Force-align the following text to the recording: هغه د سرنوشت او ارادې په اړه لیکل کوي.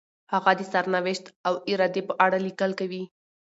هغه 0.33 0.51
د 0.59 0.61
سرنوشت 0.71 1.25
او 1.47 1.53
ارادې 1.71 2.01
په 2.07 2.13
اړه 2.25 2.37
لیکل 2.47 2.71
کوي. 2.79 3.03